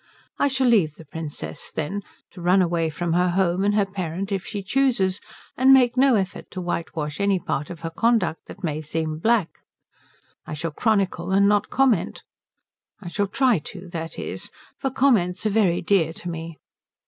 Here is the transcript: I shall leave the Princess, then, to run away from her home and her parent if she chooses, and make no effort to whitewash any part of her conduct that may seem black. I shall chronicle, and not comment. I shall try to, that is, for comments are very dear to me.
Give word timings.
I 0.39 0.47
shall 0.47 0.65
leave 0.65 0.95
the 0.95 1.05
Princess, 1.05 1.71
then, 1.71 2.01
to 2.31 2.41
run 2.41 2.63
away 2.63 2.89
from 2.89 3.13
her 3.13 3.29
home 3.29 3.63
and 3.63 3.75
her 3.75 3.85
parent 3.85 4.31
if 4.31 4.43
she 4.43 4.63
chooses, 4.63 5.21
and 5.55 5.71
make 5.71 5.95
no 5.95 6.15
effort 6.15 6.49
to 6.49 6.59
whitewash 6.59 7.19
any 7.19 7.37
part 7.39 7.69
of 7.69 7.81
her 7.81 7.91
conduct 7.91 8.47
that 8.47 8.63
may 8.63 8.81
seem 8.81 9.19
black. 9.19 9.59
I 10.47 10.55
shall 10.55 10.71
chronicle, 10.71 11.29
and 11.29 11.47
not 11.47 11.69
comment. 11.69 12.23
I 12.99 13.09
shall 13.09 13.27
try 13.27 13.59
to, 13.59 13.89
that 13.89 14.17
is, 14.17 14.49
for 14.79 14.89
comments 14.89 15.45
are 15.45 15.51
very 15.51 15.81
dear 15.81 16.13
to 16.13 16.29
me. 16.31 16.57